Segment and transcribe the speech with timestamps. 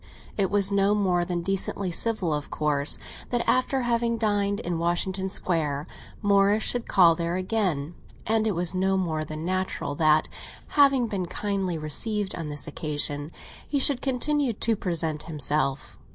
[0.35, 2.97] It was no more than decently civil, of course,
[3.29, 5.85] that after having dined in Washington Square,
[6.23, 7.93] Morris should call there again;
[8.25, 10.27] and it was no more than natural that,
[10.69, 13.29] having been kindly received on this occasion,
[13.67, 15.99] he should continue to present himself.